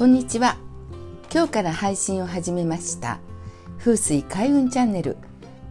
[0.00, 0.56] こんにちは。
[1.30, 3.20] 今日から配信を始めました。
[3.78, 5.18] 風水開運チャンネル。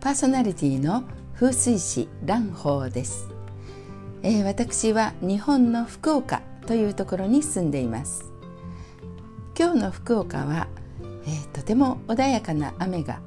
[0.01, 3.27] パーソナリティの風水師蘭宝です、
[4.21, 8.31] えー、私は日本の福岡というところに住んでいます。
[9.57, 10.67] 今日の福岡は、
[11.25, 13.21] えー、とても穏やかな雨が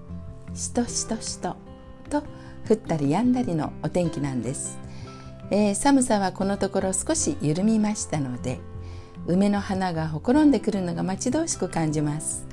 [0.54, 1.56] しとしとしと
[2.10, 2.22] と
[2.70, 4.78] 降ったり止んだりのお天気なんです、
[5.50, 8.60] えー、寒さはこのところ少し緩みましたので
[9.26, 12.44] 梅の花がほころんでくるのが待ち遠しく感じます。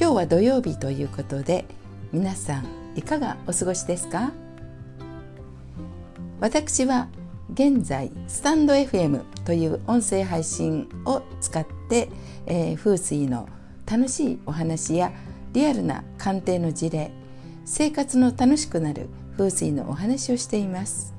[0.00, 1.64] 今日は土曜日ということで
[2.12, 4.30] 皆さんいかがお過ごしですか？
[6.40, 7.08] 私は
[7.52, 12.08] 現在スタンド FM という音声配信を使って、
[12.46, 13.48] えー、風水の
[13.90, 15.10] 楽しいお話や
[15.52, 17.10] リアルな鑑定の事例
[17.64, 21.12] 生活の楽しくなる風水のお話をしています。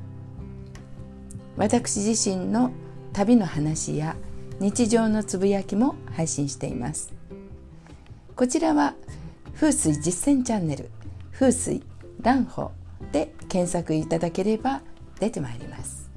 [1.58, 2.72] 私自身の
[3.20, 4.16] 旅の話や
[4.62, 7.12] 日常のつぶやきも配信しています。
[8.34, 8.96] こちらは
[9.56, 10.90] 風水実践チャンネル
[11.34, 11.84] 風水
[12.22, 12.72] 蘭穂
[13.12, 14.80] で検索いただければ
[15.20, 16.10] 出てまいります、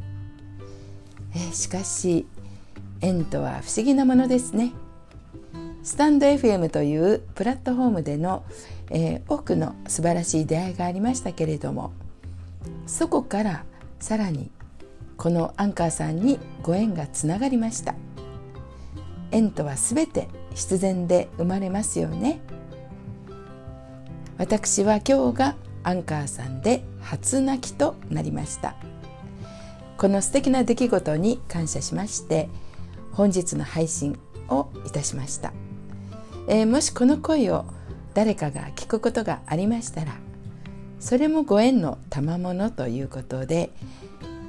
[1.34, 2.25] え、しかし
[3.00, 4.70] 縁とは不思議なものですね。
[5.83, 8.44] スタンド FM というプラットフォームでの、
[8.91, 11.92] えー、多くの素晴らしい出会いがありましたけれども
[12.87, 13.64] そこから
[13.98, 14.53] さらに
[15.17, 17.95] このアンカーさんにご縁がつながりました。
[19.31, 22.41] 縁とはすべて必然で生まれますよね。
[24.39, 28.75] 私は今日がアンカーさんで初泣きとなりました。
[30.03, 32.49] この素敵な出来事に感謝しまして
[33.13, 34.19] 本日の配信
[34.49, 35.53] をいたしました、
[36.49, 37.67] えー、もしこの声を
[38.13, 40.17] 誰かが聞くことがありましたら
[40.99, 43.71] それもご縁の賜物ということで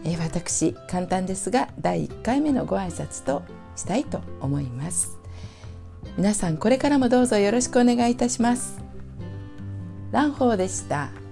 [0.05, 3.43] え私簡単ですが第1回目のご挨拶と
[3.75, 5.17] したいと思います
[6.17, 8.83] 皆さんこれからもどうぞよろしくお願いいたします
[10.11, 11.22] 蘭方でした。